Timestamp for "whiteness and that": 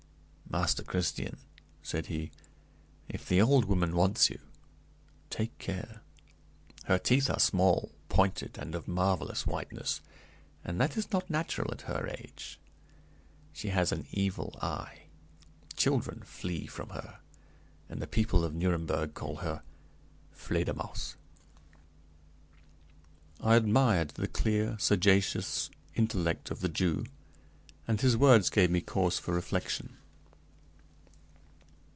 9.47-10.97